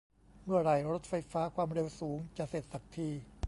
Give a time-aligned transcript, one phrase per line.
[0.45, 3.09] เมื่อไหร่รถไฟฟ้าความเร็วสูงจะเสร็จสักที